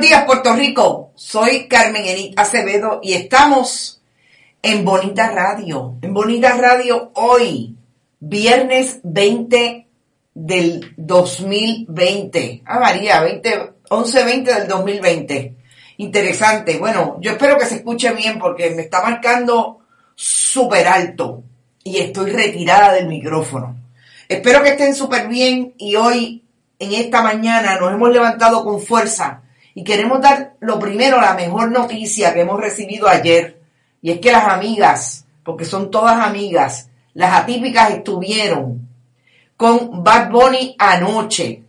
[0.00, 1.12] Días, Puerto Rico.
[1.14, 4.00] Soy Carmen Enit Acevedo y estamos
[4.62, 5.96] en Bonita Radio.
[6.00, 7.76] En Bonita Radio hoy,
[8.18, 9.86] viernes 20
[10.32, 12.62] del 2020.
[12.64, 15.56] Ah, María, 20, 11-20 del 2020.
[15.98, 16.78] Interesante.
[16.78, 19.80] Bueno, yo espero que se escuche bien porque me está marcando
[20.14, 21.42] súper alto
[21.84, 23.76] y estoy retirada del micrófono.
[24.26, 26.42] Espero que estén súper bien y hoy,
[26.78, 29.42] en esta mañana, nos hemos levantado con fuerza
[29.74, 33.60] y queremos dar lo primero, la mejor noticia que hemos recibido ayer.
[34.02, 38.88] Y es que las amigas, porque son todas amigas, las atípicas estuvieron
[39.56, 41.62] con Bad Bunny anoche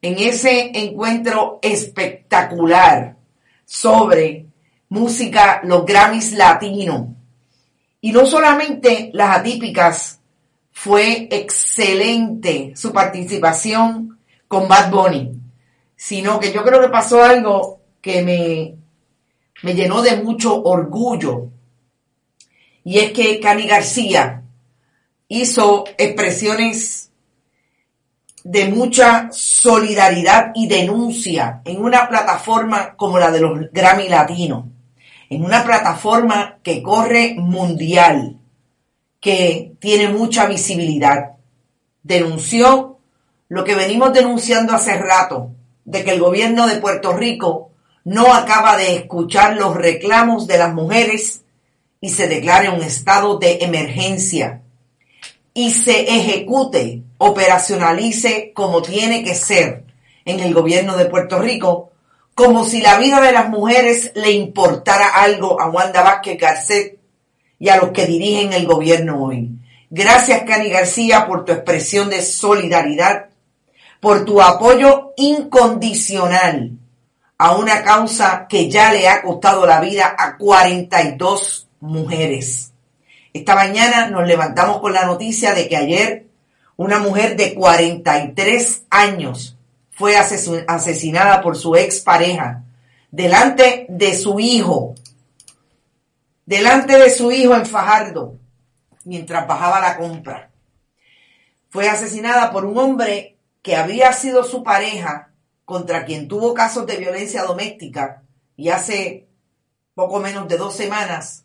[0.00, 3.16] en ese encuentro espectacular
[3.64, 4.46] sobre
[4.88, 7.08] música, los Grammys latinos.
[8.00, 10.20] Y no solamente las atípicas,
[10.72, 15.47] fue excelente su participación con Bad Bunny
[15.98, 18.76] sino que yo creo que pasó algo que me,
[19.64, 21.48] me llenó de mucho orgullo.
[22.84, 24.44] Y es que Cani García
[25.26, 27.10] hizo expresiones
[28.44, 34.66] de mucha solidaridad y denuncia en una plataforma como la de los Grammy Latinos,
[35.28, 38.38] en una plataforma que corre mundial,
[39.20, 41.32] que tiene mucha visibilidad.
[42.04, 43.00] Denunció
[43.48, 45.50] lo que venimos denunciando hace rato,
[45.88, 47.70] de que el gobierno de Puerto Rico
[48.04, 51.44] no acaba de escuchar los reclamos de las mujeres
[51.98, 54.60] y se declare un estado de emergencia
[55.54, 59.84] y se ejecute, operacionalice como tiene que ser
[60.26, 61.90] en el gobierno de Puerto Rico,
[62.34, 66.98] como si la vida de las mujeres le importara algo a Wanda Vázquez Garcet
[67.58, 69.48] y a los que dirigen el gobierno hoy.
[69.88, 73.28] Gracias, Cani García, por tu expresión de solidaridad
[74.00, 76.72] por tu apoyo incondicional
[77.36, 82.72] a una causa que ya le ha costado la vida a 42 mujeres.
[83.32, 86.26] Esta mañana nos levantamos con la noticia de que ayer
[86.76, 89.56] una mujer de 43 años
[89.90, 92.62] fue asesinada por su expareja
[93.10, 94.94] delante de su hijo,
[96.46, 98.36] delante de su hijo en Fajardo,
[99.04, 100.50] mientras bajaba la compra.
[101.70, 105.32] Fue asesinada por un hombre que había sido su pareja
[105.64, 108.22] contra quien tuvo casos de violencia doméstica
[108.56, 109.28] y hace
[109.94, 111.44] poco menos de dos semanas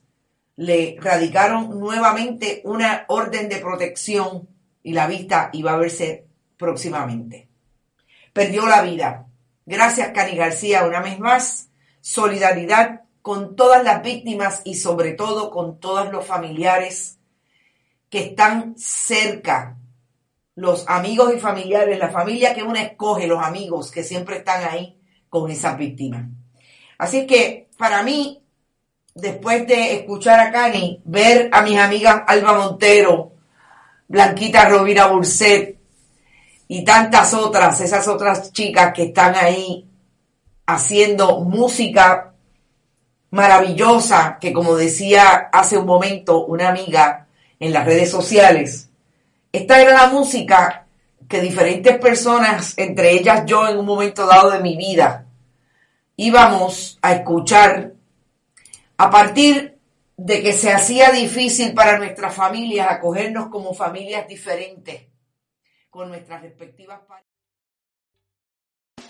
[0.56, 4.48] le radicaron nuevamente una orden de protección
[4.84, 6.28] y la vista iba a verse
[6.58, 7.50] próximamente.
[8.32, 9.28] Perdió la vida.
[9.66, 11.70] Gracias, Cani García, una vez más.
[12.02, 17.20] Solidaridad con todas las víctimas y sobre todo con todos los familiares
[18.10, 19.78] que están cerca
[20.56, 25.00] los amigos y familiares, la familia que uno escoge, los amigos que siempre están ahí
[25.30, 26.26] con esas víctimas.
[26.98, 28.44] Así que para mí,
[29.16, 33.34] después de escuchar a Cani, ver a mis amigas Alba Montero,
[34.08, 35.80] Blanquita Rovira Burset
[36.68, 39.88] y tantas otras, esas otras chicas que están ahí
[40.66, 42.34] haciendo música
[43.32, 47.28] maravillosa, que como decía hace un momento una amiga
[47.60, 48.92] en las redes sociales,
[49.54, 50.88] esta era la música
[51.30, 55.28] que diferentes personas, entre ellas yo en un momento dado de mi vida,
[56.18, 57.94] íbamos a escuchar
[58.98, 59.78] a partir
[60.18, 65.04] de que se hacía difícil para nuestras familias acogernos como familias diferentes
[65.90, 67.02] con nuestras respectivas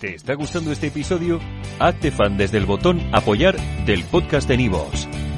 [0.00, 1.40] ¿Te está gustando este episodio?
[1.78, 3.56] Hazte fan desde el botón apoyar
[3.86, 5.08] del podcast de Nivos.